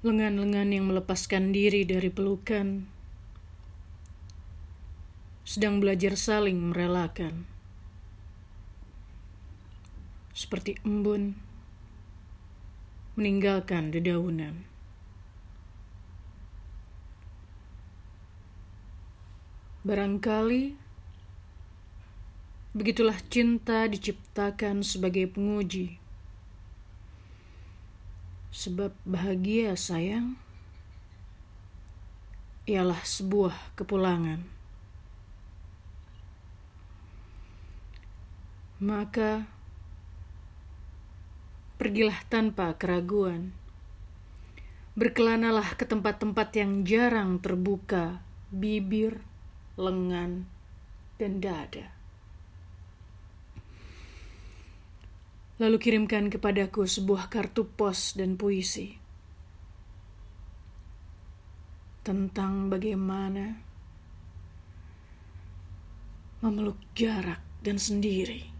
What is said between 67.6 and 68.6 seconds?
dan sendiri.